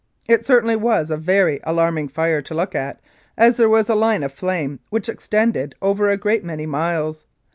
It 0.27 0.47
certainly 0.47 0.75
was 0.75 1.11
a 1.11 1.15
very 1.15 1.59
alarming 1.63 2.07
fire 2.07 2.41
to 2.41 2.55
look 2.55 2.73
at, 2.73 2.99
as 3.37 3.57
there 3.57 3.69
was 3.69 3.87
a 3.87 3.93
line 3.93 4.23
of 4.23 4.31
flame 4.33 4.79
which 4.89 5.07
extended 5.07 5.75
over 5.79 6.09
a 6.09 6.17
great 6.17 6.43
many 6.43 6.65
miles. 6.65 7.23